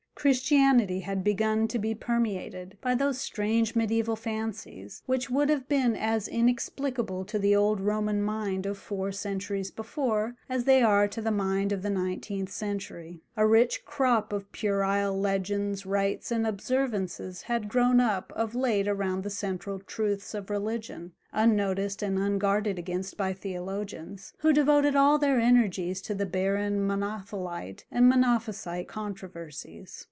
Christianity 0.15 0.99
had 0.99 1.23
begun 1.23 1.67
to 1.69 1.79
be 1.79 1.95
permeated 1.95 2.77
by 2.79 2.93
those 2.93 3.19
strange 3.19 3.73
mediæval 3.73 4.15
fancies 4.15 5.01
which 5.07 5.31
would 5.31 5.49
have 5.49 5.67
been 5.67 5.95
as 5.95 6.27
inexplicable 6.27 7.25
to 7.25 7.39
the 7.39 7.55
old 7.55 7.81
Roman 7.81 8.21
mind 8.21 8.67
of 8.67 8.77
four 8.77 9.11
centuries 9.11 9.71
before 9.71 10.35
as 10.47 10.65
they 10.65 10.83
are 10.83 11.07
to 11.07 11.23
the 11.23 11.31
mind 11.31 11.71
of 11.71 11.81
the 11.81 11.89
nineteenth 11.89 12.51
century. 12.51 13.23
A 13.35 13.47
rich 13.47 13.83
crop 13.83 14.31
of 14.31 14.51
puerile 14.51 15.19
legends, 15.19 15.87
rites, 15.87 16.29
and 16.29 16.45
observances 16.45 17.41
had 17.43 17.67
grown 17.67 17.99
up 17.99 18.31
of 18.35 18.53
late 18.53 18.87
around 18.87 19.23
the 19.23 19.31
central 19.31 19.79
truths 19.79 20.35
of 20.35 20.51
religion, 20.51 21.13
unnoticed 21.31 22.03
and 22.03 22.19
unguarded 22.19 22.77
against 22.77 23.17
by 23.17 23.33
theologians, 23.33 24.33
who 24.41 24.53
devoted 24.53 24.95
all 24.95 25.17
their 25.17 25.39
energies 25.39 25.99
to 26.03 26.13
the 26.13 26.27
barren 26.27 26.85
Monothelite 26.87 27.85
and 27.89 28.07
Monophysite 28.07 28.87
controversies. 28.87 29.97